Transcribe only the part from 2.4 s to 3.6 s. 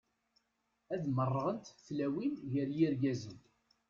gar yirgazen.